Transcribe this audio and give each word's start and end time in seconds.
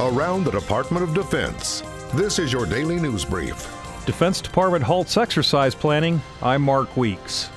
around 0.00 0.44
the 0.44 0.50
Department 0.50 1.04
of 1.04 1.14
Defense. 1.14 1.82
This 2.14 2.38
is 2.38 2.52
your 2.52 2.66
daily 2.66 2.98
news 2.98 3.24
brief. 3.24 3.54
Defense 4.06 4.40
Department 4.40 4.84
halts 4.84 5.16
exercise 5.16 5.74
planning. 5.74 6.20
I'm 6.42 6.62
Mark 6.62 6.96
Weeks. 6.96 7.50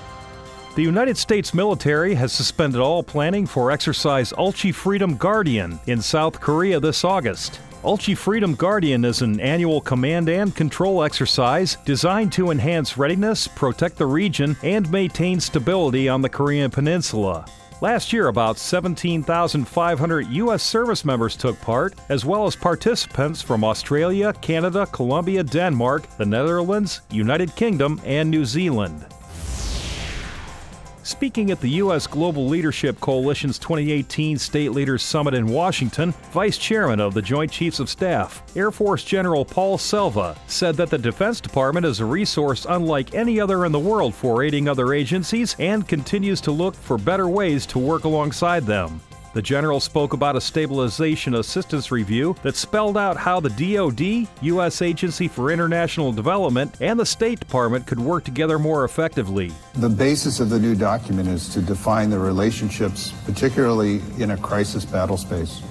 The 0.76 0.84
United 0.84 1.18
States 1.18 1.56
military 1.56 2.14
has 2.14 2.32
suspended 2.32 2.80
all 2.80 3.02
planning 3.02 3.48
for 3.48 3.72
exercise 3.72 4.32
Ulchi 4.34 4.72
Freedom 4.72 5.18
Guardian 5.18 5.80
in 5.88 6.00
South 6.00 6.40
Korea 6.40 6.80
this 6.80 7.04
August. 7.04 7.60
Ulchi 7.84 8.16
Freedom 8.16 8.54
Guardian 8.54 9.04
is 9.04 9.24
an 9.24 9.40
annual 9.40 9.82
command 9.82 10.30
and 10.30 10.56
control 10.56 11.04
exercise 11.04 11.78
designed 11.86 12.32
to 12.34 12.52
enhance 12.52 12.98
readiness, 12.98 13.48
protect 13.48 13.98
the 13.98 14.06
region, 14.06 14.56
and 14.62 14.92
maintain 14.92 15.40
stability 15.40 16.08
on 16.08 16.22
the 16.22 16.30
Korean 16.30 16.70
Peninsula. 16.70 17.46
Last 17.80 18.12
year, 18.12 18.28
about 18.28 18.58
17,500 18.58 20.28
U.S. 20.28 20.64
service 20.64 21.06
members 21.06 21.36
took 21.36 21.62
part, 21.62 21.94
as 22.10 22.26
well 22.26 22.48
as 22.48 22.56
participants 22.56 23.44
from 23.44 23.64
Australia, 23.64 24.34
Canada, 24.42 24.88
Colombia, 24.88 25.44
Denmark, 25.44 26.10
the 26.18 26.26
Netherlands, 26.26 27.02
United 27.12 27.56
Kingdom, 27.56 28.02
and 28.04 28.32
New 28.32 28.46
Zealand. 28.46 29.06
Speaking 31.08 31.52
at 31.52 31.62
the 31.62 31.70
U.S. 31.70 32.06
Global 32.06 32.50
Leadership 32.50 33.00
Coalition's 33.00 33.58
2018 33.60 34.38
State 34.38 34.74
Leaders 34.74 35.02
Summit 35.02 35.36
in 35.36 35.48
Washington, 35.48 36.12
Vice 36.34 36.58
Chairman 36.58 37.00
of 37.00 37.14
the 37.14 37.22
Joint 37.22 37.50
Chiefs 37.50 37.80
of 37.80 37.90
Staff, 37.90 38.44
Air 38.58 38.72
Force 38.72 39.06
General 39.06 39.46
Paul 39.46 39.78
Selva, 39.78 40.38
said 40.48 40.76
that 40.76 40.90
the 40.90 40.98
Defense 40.98 41.40
Department 41.40 41.86
is 41.86 42.02
a 42.02 42.06
resource 42.06 42.66
unlike 42.68 43.16
any 43.16 43.40
other 43.40 43.64
in 43.64 43.72
the 43.72 43.80
world 43.80 44.14
for 44.14 44.44
aiding 44.44 44.68
other 44.68 44.94
agencies 44.94 45.56
and 45.60 45.88
continues 45.88 46.42
to 46.42 46.52
look 46.52 46.76
for 46.76 46.98
better 46.98 47.30
ways 47.30 47.66
to 47.68 47.80
work 47.80 48.04
alongside 48.04 48.66
them. 48.66 49.00
The 49.34 49.42
general 49.42 49.80
spoke 49.80 50.14
about 50.14 50.36
a 50.36 50.42
stabilization 50.42 51.36
assistance 51.36 51.92
review 51.92 52.36
that 52.44 52.56
spelled 52.56 52.98
out 52.98 53.18
how 53.18 53.40
the 53.40 53.50
DoD, 53.50 54.28
U.S. 54.42 54.82
Agency 54.82 55.28
for 55.28 55.52
International 55.52 56.12
Development, 56.12 56.76
and 56.82 57.00
the 57.00 57.06
State 57.06 57.40
Department 57.40 57.86
could 57.86 58.00
work 58.00 58.24
together 58.24 58.58
more 58.58 58.86
effectively. 58.86 59.52
The 59.76 59.90
basis 59.90 60.40
of 60.40 60.50
the 60.50 60.60
new 60.60 60.76
document 60.76 61.28
is 61.28 61.50
to 61.50 61.62
define 61.62 62.10
the 62.10 62.20
relationships, 62.20 63.14
particularly 63.26 64.02
in 64.18 64.32
a 64.32 64.38
crisis 64.38 64.86
battle 64.86 65.18
space. 65.18 65.62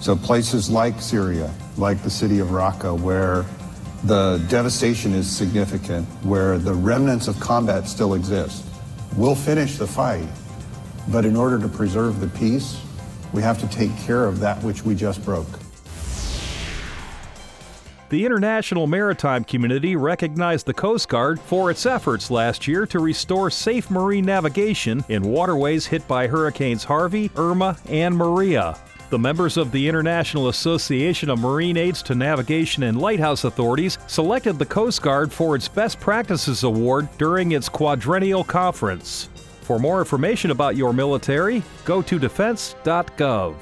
So 0.00 0.16
places 0.16 0.68
like 0.68 1.00
Syria, 1.00 1.52
like 1.76 2.02
the 2.02 2.10
city 2.10 2.40
of 2.40 2.48
Raqqa, 2.48 2.98
where 2.98 3.44
the 4.04 4.44
devastation 4.48 5.14
is 5.14 5.30
significant, 5.30 6.08
where 6.24 6.58
the 6.58 6.74
remnants 6.74 7.28
of 7.28 7.38
combat 7.38 7.86
still 7.86 8.14
exist. 8.14 8.64
We'll 9.16 9.36
finish 9.36 9.76
the 9.76 9.86
fight, 9.86 10.26
but 11.08 11.24
in 11.24 11.36
order 11.36 11.60
to 11.60 11.68
preserve 11.68 12.18
the 12.18 12.26
peace, 12.26 12.80
we 13.32 13.42
have 13.42 13.58
to 13.60 13.68
take 13.68 13.96
care 13.98 14.24
of 14.24 14.40
that 14.40 14.62
which 14.62 14.84
we 14.84 14.94
just 14.94 15.24
broke. 15.24 15.48
The 18.12 18.26
international 18.26 18.86
maritime 18.86 19.42
community 19.42 19.96
recognized 19.96 20.66
the 20.66 20.74
Coast 20.74 21.08
Guard 21.08 21.40
for 21.40 21.70
its 21.70 21.86
efforts 21.86 22.30
last 22.30 22.68
year 22.68 22.84
to 22.88 22.98
restore 22.98 23.50
safe 23.50 23.90
marine 23.90 24.26
navigation 24.26 25.02
in 25.08 25.22
waterways 25.22 25.86
hit 25.86 26.06
by 26.06 26.26
Hurricanes 26.26 26.84
Harvey, 26.84 27.30
Irma, 27.36 27.78
and 27.88 28.14
Maria. 28.14 28.76
The 29.08 29.18
members 29.18 29.56
of 29.56 29.72
the 29.72 29.88
International 29.88 30.48
Association 30.48 31.30
of 31.30 31.38
Marine 31.38 31.78
Aids 31.78 32.02
to 32.02 32.14
Navigation 32.14 32.82
and 32.82 33.00
Lighthouse 33.00 33.44
Authorities 33.44 33.96
selected 34.08 34.58
the 34.58 34.66
Coast 34.66 35.00
Guard 35.00 35.32
for 35.32 35.56
its 35.56 35.68
Best 35.68 35.98
Practices 35.98 36.64
Award 36.64 37.08
during 37.16 37.52
its 37.52 37.70
quadrennial 37.70 38.44
conference. 38.44 39.30
For 39.62 39.78
more 39.78 40.00
information 40.00 40.50
about 40.50 40.76
your 40.76 40.92
military, 40.92 41.62
go 41.84 42.02
to 42.02 42.18
defense.gov. 42.18 43.54